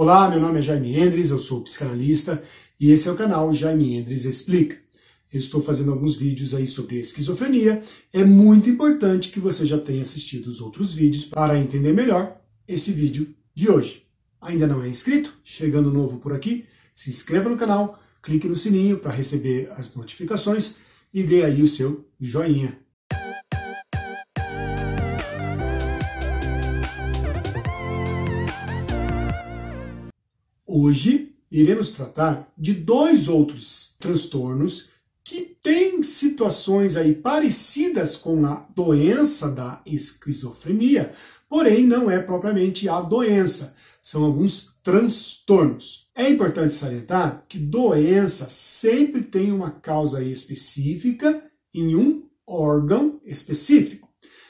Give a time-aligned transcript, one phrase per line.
[0.00, 2.40] Olá, meu nome é Jaime Endres, eu sou psicanalista
[2.78, 4.76] e esse é o canal Jaime Endres Explica.
[5.32, 7.82] Eu estou fazendo alguns vídeos aí sobre esquizofrenia.
[8.12, 12.92] É muito importante que você já tenha assistido os outros vídeos para entender melhor esse
[12.92, 14.06] vídeo de hoje.
[14.40, 15.36] Ainda não é inscrito?
[15.42, 20.76] Chegando novo por aqui, se inscreva no canal, clique no sininho para receber as notificações
[21.12, 22.78] e dê aí o seu joinha.
[30.70, 34.90] Hoje iremos tratar de dois outros transtornos
[35.24, 41.10] que têm situações aí parecidas com a doença da esquizofrenia,
[41.48, 46.06] porém não é propriamente a doença, são alguns transtornos.
[46.14, 51.42] É importante salientar que doença sempre tem uma causa específica
[51.72, 54.06] em um órgão específico.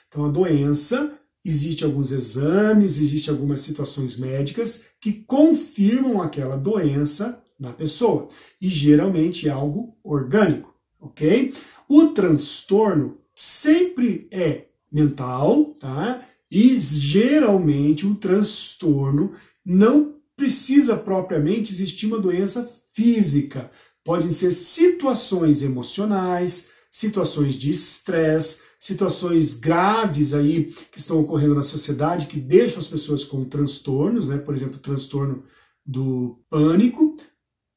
[0.08, 1.16] Então a doença
[1.48, 8.28] Existem alguns exames, existem algumas situações médicas que confirmam aquela doença na pessoa.
[8.60, 11.54] E geralmente é algo orgânico, ok?
[11.88, 16.22] O transtorno sempre é mental, tá?
[16.50, 19.32] E geralmente o transtorno
[19.64, 23.70] não precisa propriamente existir uma doença física.
[24.04, 32.26] Podem ser situações emocionais, situações de estresse, situações graves aí que estão ocorrendo na sociedade
[32.26, 34.38] que deixam as pessoas com transtornos, né?
[34.38, 35.42] Por exemplo, transtorno
[35.84, 37.16] do pânico,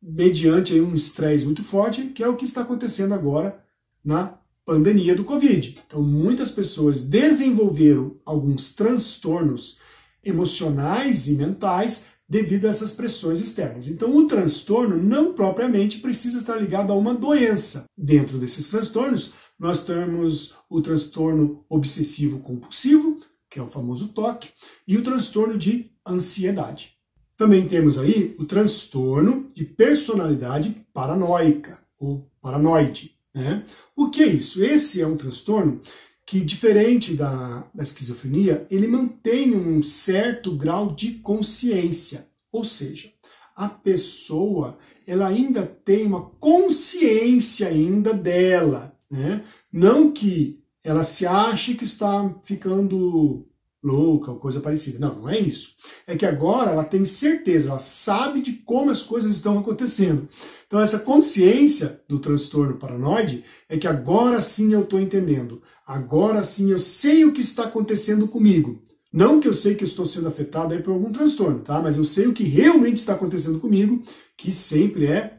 [0.01, 3.63] mediante um estresse muito forte, que é o que está acontecendo agora
[4.03, 5.79] na pandemia do Covid.
[5.87, 9.79] Então, muitas pessoas desenvolveram alguns transtornos
[10.23, 13.87] emocionais e mentais devido a essas pressões externas.
[13.87, 17.85] Então, o transtorno não propriamente precisa estar ligado a uma doença.
[17.97, 24.49] Dentro desses transtornos, nós temos o transtorno obsessivo compulsivo, que é o famoso TOC,
[24.87, 26.95] e o transtorno de ansiedade.
[27.37, 33.15] Também temos aí o transtorno de personalidade paranoica, ou paranoide.
[33.31, 33.63] Né?
[33.95, 34.63] O que é isso?
[34.63, 35.79] Esse é um transtorno
[36.25, 42.27] que, diferente da, da esquizofrenia, ele mantém um certo grau de consciência.
[42.51, 43.11] Ou seja,
[43.55, 49.43] a pessoa ela ainda tem uma consciência ainda dela, né?
[49.71, 53.45] Não que ela se ache que está ficando
[53.83, 54.99] louca ou coisa parecida.
[54.99, 55.75] Não, não é isso.
[56.05, 60.27] É que agora ela tem certeza, ela sabe de como as coisas estão acontecendo.
[60.67, 65.61] Então essa consciência do transtorno paranoide é que agora sim eu estou entendendo.
[65.85, 68.81] Agora sim eu sei o que está acontecendo comigo.
[69.11, 71.81] Não que eu sei que estou sendo afetado aí por algum transtorno, tá?
[71.81, 74.01] Mas eu sei o que realmente está acontecendo comigo,
[74.37, 75.37] que sempre é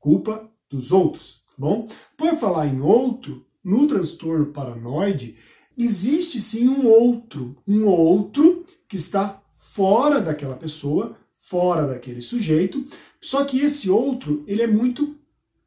[0.00, 1.42] culpa dos outros.
[1.62, 1.86] Bom,
[2.16, 5.36] por falar em outro, no transtorno paranoide,
[5.78, 12.84] existe sim um outro, um outro que está fora daquela pessoa, fora daquele sujeito,
[13.20, 15.16] só que esse outro, ele é muito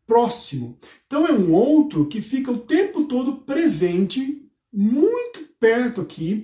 [0.06, 0.78] próximo.
[1.08, 6.44] Então é um outro que fica o tempo todo presente, muito perto aqui.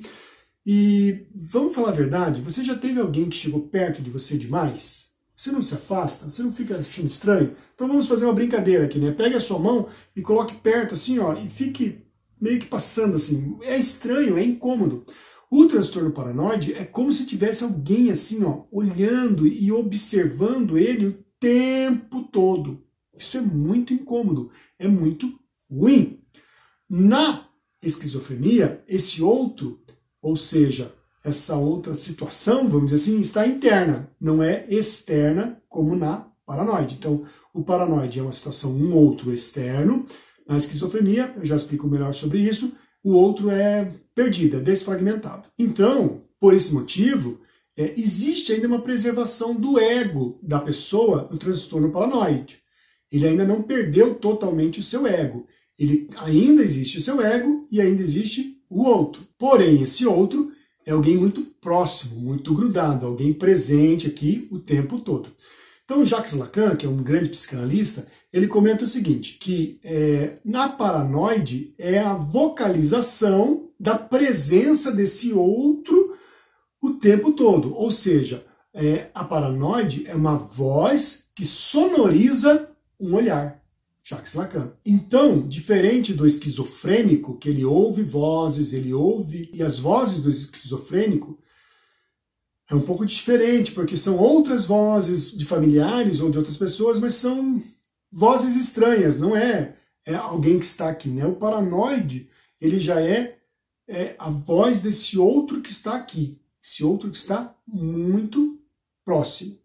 [0.65, 5.10] E vamos falar a verdade, você já teve alguém que chegou perto de você demais?
[5.41, 6.29] Você não se afasta?
[6.29, 7.55] Você não fica achando estranho?
[7.73, 9.09] Então vamos fazer uma brincadeira aqui, né?
[9.09, 12.03] Pegue a sua mão e coloque perto assim, ó, e fique
[12.39, 13.57] meio que passando assim.
[13.63, 15.03] É estranho, é incômodo.
[15.49, 21.25] O transtorno paranoide é como se tivesse alguém assim, ó, olhando e observando ele o
[21.39, 22.83] tempo todo.
[23.17, 26.19] Isso é muito incômodo, é muito ruim.
[26.87, 27.47] Na
[27.81, 29.81] esquizofrenia, esse outro,
[30.21, 36.27] ou seja, essa outra situação, vamos dizer assim, está interna, não é externa como na
[36.45, 36.95] paranoide.
[36.99, 37.23] Então,
[37.53, 40.05] o paranoide é uma situação, um outro externo.
[40.47, 42.73] Na esquizofrenia, eu já explico melhor sobre isso,
[43.03, 45.49] o outro é perdido, é desfragmentado.
[45.57, 47.39] Então, por esse motivo,
[47.77, 52.59] é, existe ainda uma preservação do ego da pessoa no transtorno paranoide.
[53.11, 55.45] Ele ainda não perdeu totalmente o seu ego.
[55.77, 59.27] Ele ainda existe o seu ego e ainda existe o outro.
[59.37, 60.51] Porém, esse outro
[60.85, 65.29] é alguém muito próximo, muito grudado, alguém presente aqui o tempo todo.
[65.83, 70.69] Então, Jacques Lacan, que é um grande psicanalista, ele comenta o seguinte, que é, na
[70.69, 76.15] paranoide é a vocalização da presença desse outro
[76.81, 77.75] o tempo todo.
[77.75, 82.69] Ou seja, é, a paranoide é uma voz que sonoriza
[82.99, 83.60] um olhar.
[84.11, 84.73] Jacques Lacan.
[84.85, 91.39] Então, diferente do esquizofrênico, que ele ouve vozes, ele ouve, e as vozes do esquizofrênico
[92.69, 97.15] é um pouco diferente, porque são outras vozes de familiares ou de outras pessoas, mas
[97.15, 97.63] são
[98.11, 99.75] vozes estranhas, não é,
[100.05, 101.07] é alguém que está aqui.
[101.07, 101.25] Né?
[101.25, 102.29] O paranoide,
[102.59, 103.37] ele já é,
[103.87, 108.59] é a voz desse outro que está aqui, esse outro que está muito
[109.05, 109.57] próximo.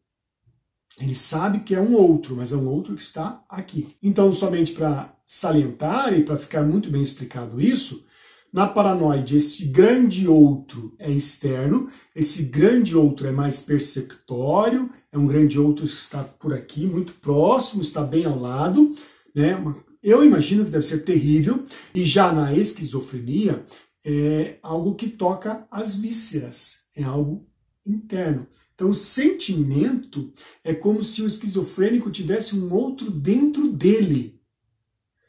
[1.00, 3.96] Ele sabe que é um outro, mas é um outro que está aqui.
[4.02, 8.04] Então, somente para salientar e para ficar muito bem explicado isso,
[8.52, 15.26] na paranoide, esse grande outro é externo, esse grande outro é mais perceptório, é um
[15.26, 18.94] grande outro que está por aqui, muito próximo, está bem ao lado,
[19.34, 19.62] né?
[20.02, 21.64] Eu imagino que deve ser terrível.
[21.94, 23.62] E já na esquizofrenia,
[24.04, 27.44] é algo que toca as vísceras, é algo
[27.84, 28.46] interno.
[28.76, 30.30] Então, o sentimento
[30.62, 34.38] é como se o esquizofrênico tivesse um outro dentro dele.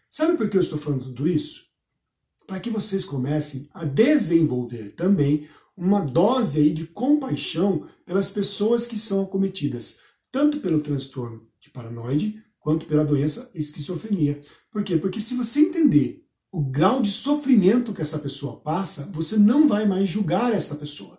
[0.10, 1.66] Sabe por que eu estou falando tudo isso?
[2.46, 5.48] Para que vocês comecem a desenvolver também
[5.78, 10.00] uma dose aí de compaixão pelas pessoas que são acometidas,
[10.30, 14.42] tanto pelo transtorno de paranoide quanto pela doença esquizofrenia.
[14.70, 14.98] Por quê?
[14.98, 19.88] Porque se você entender o grau de sofrimento que essa pessoa passa, você não vai
[19.88, 21.17] mais julgar essa pessoa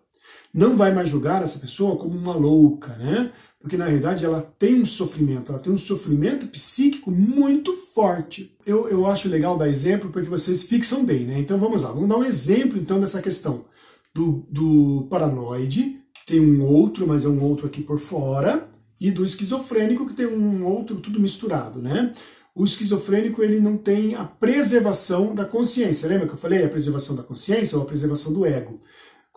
[0.59, 3.31] não vai mais julgar essa pessoa como uma louca, né?
[3.61, 8.57] Porque na realidade ela tem um sofrimento, ela tem um sofrimento psíquico muito forte.
[8.67, 11.39] Eu, eu acho legal dar exemplo porque vocês fixam bem, né?
[11.39, 13.67] Então vamos lá, vamos dar um exemplo então dessa questão
[14.13, 18.69] do, do paranoide, que tem um outro, mas é um outro aqui por fora,
[19.01, 22.13] e do esquizofrênico, que tem um outro tudo misturado, né?
[22.53, 26.09] O esquizofrênico ele não tem a preservação da consciência.
[26.09, 28.81] Lembra que eu falei a preservação da consciência ou a preservação do ego?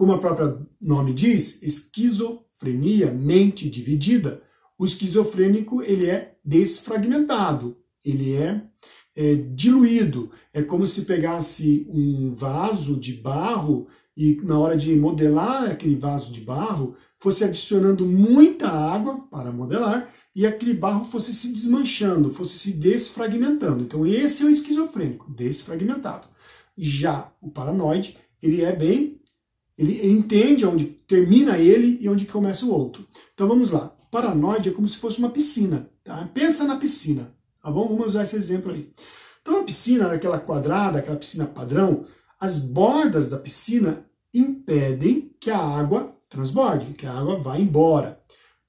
[0.02, 4.42] Como o próprio nome diz, esquizofrenia, mente dividida.
[4.76, 8.64] O esquizofrênico ele é desfragmentado, ele é,
[9.16, 10.32] é diluído.
[10.52, 13.88] É como se pegasse um vaso de barro
[14.18, 20.12] e na hora de modelar aquele vaso de barro, fosse adicionando muita água para modelar
[20.36, 23.84] e aquele barro fosse se desmanchando, fosse se desfragmentando.
[23.84, 26.28] Então esse é o esquizofrênico, desfragmentado.
[26.76, 29.21] Já o paranoide, ele é bem
[29.78, 33.08] ele entende onde termina ele e onde começa o outro.
[33.34, 33.96] Então vamos lá.
[34.12, 35.90] Paranoide é como se fosse uma piscina.
[36.04, 36.30] Tá?
[36.34, 37.34] Pensa na piscina.
[37.62, 37.88] Tá bom?
[37.88, 38.92] Vamos usar esse exemplo aí.
[39.42, 42.04] Então a piscina, aquela quadrada, aquela piscina padrão,
[42.40, 48.20] as bordas da piscina impedem que a água transborde, que a água vá embora.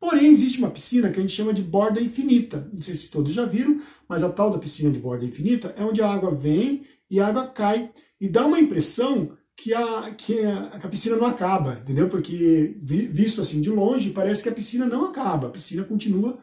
[0.01, 2.69] Porém, existe uma piscina que a gente chama de borda infinita.
[2.73, 5.85] Não sei se todos já viram, mas a tal da piscina de borda infinita é
[5.85, 7.91] onde a água vem e a água cai.
[8.21, 12.09] E dá uma impressão que a, que a, a, piscina não acaba, entendeu?
[12.09, 16.37] Porque visto assim de longe, parece que a piscina não acaba, a piscina continua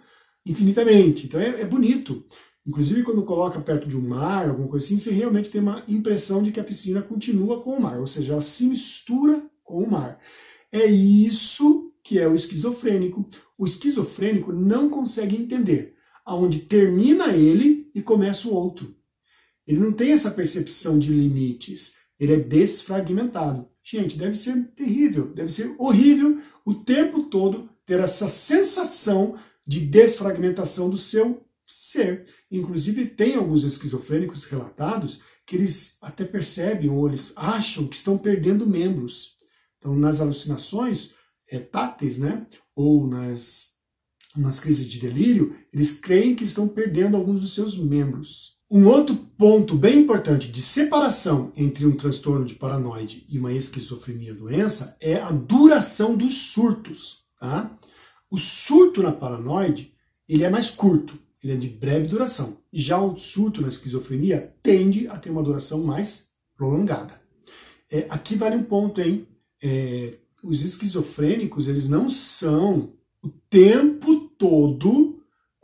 [0.45, 1.25] infinitamente.
[1.25, 2.23] Então é, é bonito.
[2.65, 6.41] Inclusive, quando coloca perto de um mar, alguma coisa assim, você realmente tem uma impressão
[6.41, 9.91] de que a piscina continua com o mar, ou seja, ela se mistura com o
[9.91, 10.17] mar.
[10.71, 13.27] É isso que é o esquizofrênico.
[13.57, 15.93] O esquizofrênico não consegue entender
[16.25, 18.95] aonde termina ele e começa o outro.
[19.67, 23.67] Ele não tem essa percepção de limites ele é desfragmentado.
[23.83, 30.89] Gente, deve ser terrível, deve ser horrível o tempo todo ter essa sensação de desfragmentação
[30.89, 32.25] do seu ser.
[32.51, 38.67] Inclusive, tem alguns esquizofrênicos relatados que eles até percebem ou eles acham que estão perdendo
[38.67, 39.35] membros.
[39.77, 41.13] Então, nas alucinações
[41.49, 42.45] é, táteis, né,
[42.75, 43.69] ou nas,
[44.35, 48.58] nas crises de delírio, eles creem que estão perdendo alguns dos seus membros.
[48.71, 54.31] Um outro ponto bem importante de separação entre um transtorno de paranoide e uma esquizofrenia
[54.31, 57.23] doença é a duração dos surtos.
[57.39, 57.75] Tá?
[58.29, 59.91] O surto na paranoide
[60.27, 62.57] ele é mais curto, ele é de breve duração.
[62.71, 67.19] Já o surto na esquizofrenia tende a ter uma duração mais prolongada.
[67.89, 69.27] É, aqui vale um ponto, hein?
[69.63, 72.93] É, os esquizofrênicos eles não são
[73.23, 75.18] o tempo todo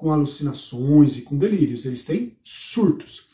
[0.05, 3.25] com alucinações e com delírios, eles têm surtos.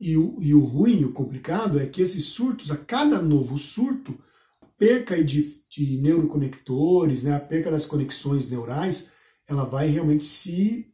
[0.00, 4.16] E o, e o ruim, o complicado, é que esses surtos, a cada novo surto,
[4.62, 9.10] a perca de, de neuroconectores, né, a perca das conexões neurais,
[9.44, 10.86] ela vai realmente se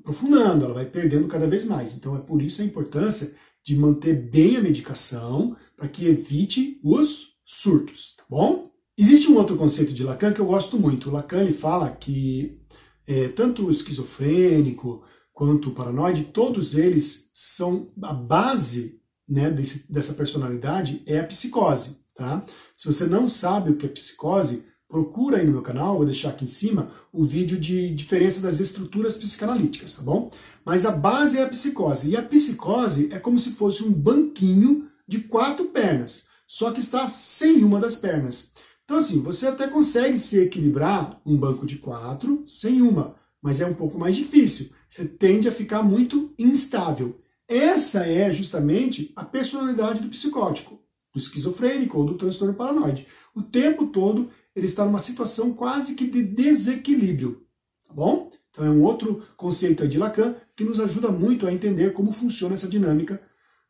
[0.00, 1.94] aprofundando, ela vai perdendo cada vez mais.
[1.94, 3.32] Então é por isso a importância
[3.62, 8.72] de manter bem a medicação para que evite os surtos, tá bom?
[8.98, 11.08] Existe um outro conceito de Lacan que eu gosto muito.
[11.08, 12.59] O Lacan ele fala que
[13.06, 15.02] é, tanto o esquizofrênico
[15.32, 21.98] quanto o paranoide, todos eles são a base né, desse, dessa personalidade é a psicose.
[22.14, 22.44] Tá?
[22.76, 26.30] Se você não sabe o que é psicose, procura aí no meu canal, vou deixar
[26.30, 30.30] aqui em cima o vídeo de diferença das estruturas psicanalíticas, tá bom?
[30.64, 32.10] Mas a base é a psicose.
[32.10, 37.08] E a psicose é como se fosse um banquinho de quatro pernas, só que está
[37.08, 38.50] sem uma das pernas.
[38.90, 43.66] Então, assim, você até consegue se equilibrar um banco de quatro sem uma, mas é
[43.66, 44.70] um pouco mais difícil.
[44.88, 47.20] Você tende a ficar muito instável.
[47.46, 50.82] Essa é justamente a personalidade do psicótico,
[51.14, 53.06] do esquizofrênico ou do transtorno paranoide.
[53.32, 57.46] O tempo todo ele está numa situação quase que de desequilíbrio.
[57.86, 58.28] tá bom?
[58.50, 62.54] Então é um outro conceito de Lacan que nos ajuda muito a entender como funciona
[62.54, 63.22] essa dinâmica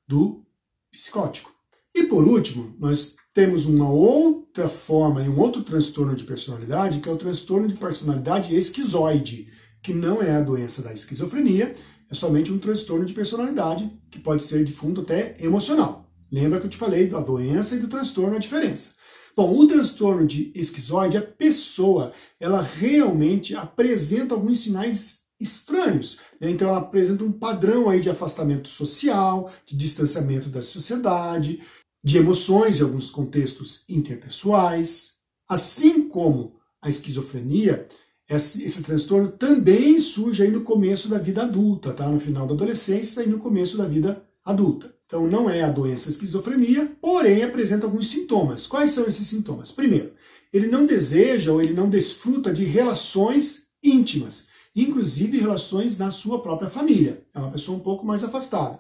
[0.09, 0.43] do
[0.91, 1.60] psicótico.
[1.95, 7.09] E por último, nós temos uma outra forma e um outro transtorno de personalidade, que
[7.09, 9.49] é o transtorno de personalidade esquizoide,
[9.83, 11.75] que não é a doença da esquizofrenia,
[12.11, 16.11] é somente um transtorno de personalidade que pode ser de fundo até emocional.
[16.31, 18.95] Lembra que eu te falei da doença e do transtorno a diferença.
[19.37, 26.19] Bom, o transtorno de esquizoide, a pessoa, ela realmente apresenta alguns sinais estranhos.
[26.41, 26.51] Né?
[26.51, 31.61] Então ela apresenta um padrão aí de afastamento social, de distanciamento da sociedade,
[32.03, 35.17] de emoções em alguns contextos interpessoais.
[35.49, 37.87] Assim como a esquizofrenia,
[38.29, 42.09] esse, esse, transtorno também surge aí no começo da vida adulta, tá?
[42.09, 44.95] No final da adolescência e no começo da vida adulta.
[45.05, 48.67] Então não é a doença esquizofrenia, porém apresenta alguns sintomas.
[48.67, 49.73] Quais são esses sintomas?
[49.73, 50.13] Primeiro,
[50.53, 56.71] ele não deseja ou ele não desfruta de relações íntimas, inclusive relações na sua própria
[56.71, 57.25] família.
[57.35, 58.79] É uma pessoa um pouco mais afastada.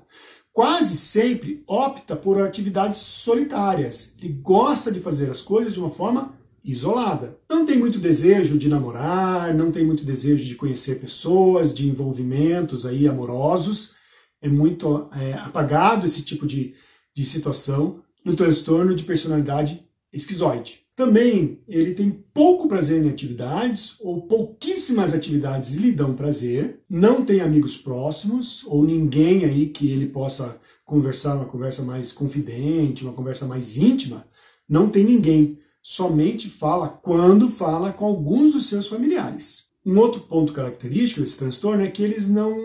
[0.52, 4.14] Quase sempre opta por atividades solitárias.
[4.18, 7.38] Ele gosta de fazer as coisas de uma forma isolada.
[7.48, 12.84] Não tem muito desejo de namorar, não tem muito desejo de conhecer pessoas, de envolvimentos
[12.84, 13.98] aí amorosos
[14.40, 16.74] é muito é, apagado esse tipo de,
[17.14, 20.80] de situação no transtorno de personalidade esquizoide.
[20.94, 27.40] Também ele tem pouco prazer em atividades ou pouquíssimas atividades lhe dão prazer, não tem
[27.40, 33.46] amigos próximos ou ninguém aí que ele possa conversar uma conversa mais confidente, uma conversa
[33.46, 34.26] mais íntima,
[34.68, 39.70] não tem ninguém, somente fala quando fala com alguns dos seus familiares.
[39.86, 42.58] Um outro ponto característico desse transtorno é que eles não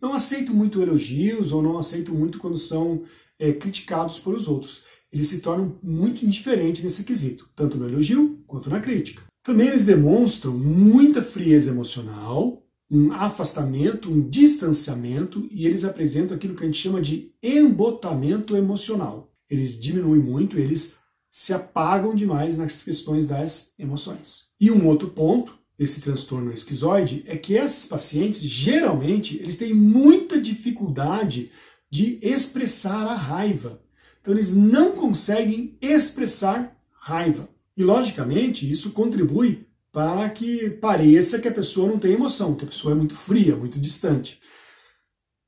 [0.00, 3.02] não aceitam muito elogios ou não aceitam muito quando são
[3.38, 4.84] é, criticados pelos outros.
[5.12, 9.24] Eles se tornam muito indiferentes nesse quesito, tanto no elogio quanto na crítica.
[9.42, 16.64] Também eles demonstram muita frieza emocional, um afastamento, um distanciamento e eles apresentam aquilo que
[16.64, 19.32] a gente chama de embotamento emocional.
[19.48, 20.96] Eles diminuem muito, eles
[21.30, 24.48] se apagam demais nas questões das emoções.
[24.60, 30.40] E um outro ponto desse transtorno esquizoide é que esses pacientes, geralmente, eles têm muita
[30.40, 31.50] dificuldade
[31.88, 33.80] de expressar a raiva.
[34.20, 37.48] Então, eles não conseguem expressar raiva.
[37.76, 42.68] E, logicamente, isso contribui para que pareça que a pessoa não tem emoção, que a
[42.68, 44.38] pessoa é muito fria, muito distante.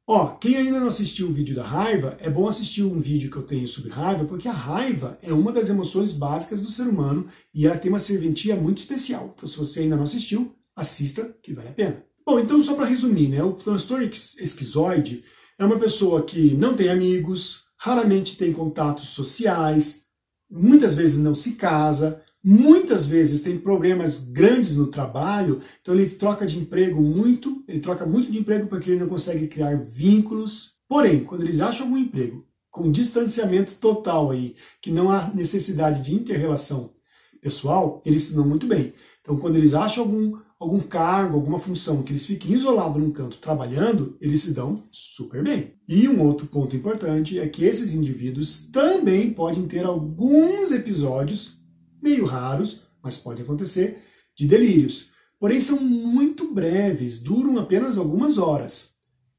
[0.07, 3.37] Ó, quem ainda não assistiu o vídeo da raiva, é bom assistir um vídeo que
[3.37, 7.29] eu tenho sobre raiva, porque a raiva é uma das emoções básicas do ser humano
[7.55, 9.33] e ela tem uma serventia muito especial.
[9.37, 12.05] Então, se você ainda não assistiu, assista, que vale a pena.
[12.27, 15.25] Bom, então só para resumir, né, o transtorno esquizoide
[15.59, 20.05] é uma pessoa que não tem amigos, raramente tem contatos sociais,
[20.49, 26.47] muitas vezes não se casa, muitas vezes tem problemas grandes no trabalho, então ele troca
[26.47, 30.75] de emprego muito, ele troca muito de emprego porque ele não consegue criar vínculos.
[30.89, 36.15] Porém, quando eles acham algum emprego com distanciamento total aí, que não há necessidade de
[36.15, 36.93] interrelação
[37.41, 38.95] pessoal, eles se dão muito bem.
[39.21, 43.39] Então, quando eles acham algum, algum cargo, alguma função que eles fiquem isolados num canto
[43.39, 45.75] trabalhando, eles se dão super bem.
[45.89, 51.61] E um outro ponto importante é que esses indivíduos também podem ter alguns episódios
[52.01, 53.99] meio raros, mas pode acontecer,
[54.37, 55.11] de delírios.
[55.39, 58.93] Porém, são muito breves, duram apenas algumas horas.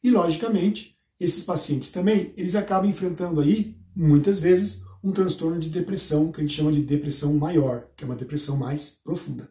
[0.04, 6.34] E, logicamente, esses pacientes também, eles acabam enfrentando aí, muitas vezes, um transtorno de depressão,
[6.34, 9.50] que a gente chama de depressão maior, que é uma depressão mais profunda.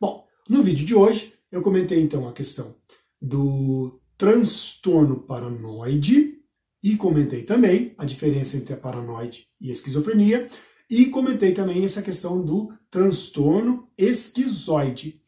[0.00, 2.74] Bom, no vídeo de hoje, eu comentei então a questão
[3.20, 6.38] do transtorno paranoide
[6.82, 10.48] e comentei também a diferença entre a paranoide e a esquizofrenia,
[10.90, 15.22] e comentei também essa questão do transtorno esquizoide.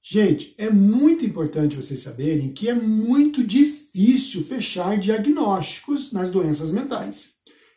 [0.00, 7.34] Gente, é muito importante vocês saberem que é muito difícil fechar diagnósticos nas doenças mentais.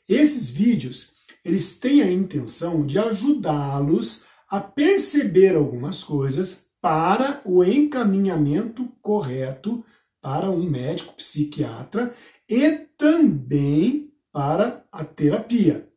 [0.08, 1.14] Esses vídeos,
[1.44, 9.84] eles têm a intenção de ajudá-los a perceber algumas coisas para o encaminhamento correto
[10.22, 12.14] para um médico psiquiatra
[12.48, 15.90] e também para a terapia,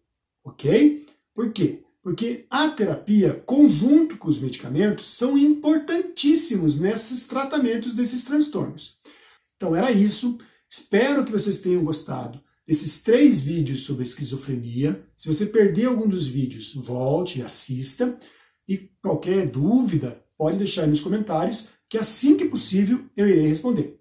[0.42, 1.04] ok?
[1.35, 1.83] Por quê?
[2.02, 8.97] Porque a terapia, conjunto com os medicamentos, são importantíssimos nesses tratamentos desses transtornos.
[9.57, 10.38] Então era isso.
[10.71, 15.07] Espero que vocês tenham gostado desses três vídeos sobre esquizofrenia.
[15.14, 18.18] Se você perdeu algum dos vídeos, volte e assista.
[18.66, 24.00] E qualquer dúvida, pode deixar aí nos comentários, que assim que possível eu irei responder.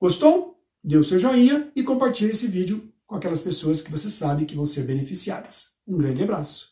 [0.00, 0.58] Gostou?
[0.82, 4.56] Dê o seu joinha e compartilhe esse vídeo com aquelas pessoas que você sabe que
[4.56, 5.74] vão ser beneficiadas.
[5.86, 6.71] Um grande abraço.